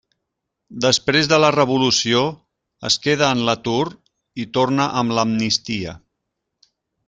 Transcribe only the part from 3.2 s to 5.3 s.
en l'atur i torna amb